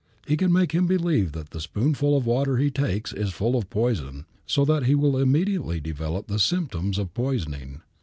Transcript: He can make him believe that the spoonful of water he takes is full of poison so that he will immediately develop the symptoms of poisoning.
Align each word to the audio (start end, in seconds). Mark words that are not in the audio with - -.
He 0.25 0.35
can 0.35 0.51
make 0.51 0.71
him 0.71 0.87
believe 0.87 1.33
that 1.33 1.51
the 1.51 1.61
spoonful 1.61 2.17
of 2.17 2.25
water 2.25 2.57
he 2.57 2.71
takes 2.71 3.13
is 3.13 3.29
full 3.31 3.55
of 3.55 3.69
poison 3.69 4.25
so 4.47 4.65
that 4.65 4.85
he 4.87 4.95
will 4.95 5.15
immediately 5.15 5.79
develop 5.79 6.25
the 6.25 6.39
symptoms 6.39 6.97
of 6.97 7.13
poisoning. 7.13 7.81